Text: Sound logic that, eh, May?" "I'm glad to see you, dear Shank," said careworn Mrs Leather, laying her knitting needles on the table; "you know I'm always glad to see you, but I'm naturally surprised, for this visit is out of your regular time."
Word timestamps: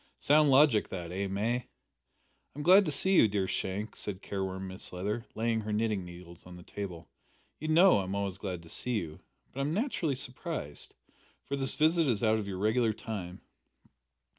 Sound 0.17 0.49
logic 0.49 0.89
that, 0.89 1.11
eh, 1.11 1.27
May?" 1.27 1.67
"I'm 2.55 2.63
glad 2.63 2.85
to 2.85 2.91
see 2.91 3.13
you, 3.13 3.27
dear 3.27 3.47
Shank," 3.47 3.95
said 3.95 4.23
careworn 4.23 4.67
Mrs 4.67 4.93
Leather, 4.93 5.27
laying 5.35 5.61
her 5.61 5.71
knitting 5.71 6.03
needles 6.03 6.43
on 6.47 6.55
the 6.55 6.63
table; 6.63 7.07
"you 7.59 7.67
know 7.67 7.99
I'm 7.99 8.15
always 8.15 8.39
glad 8.39 8.63
to 8.63 8.69
see 8.69 8.95
you, 8.97 9.19
but 9.53 9.59
I'm 9.61 9.75
naturally 9.75 10.15
surprised, 10.15 10.95
for 11.45 11.55
this 11.55 11.75
visit 11.75 12.07
is 12.07 12.23
out 12.23 12.39
of 12.39 12.47
your 12.47 12.57
regular 12.57 12.93
time." 12.93 13.41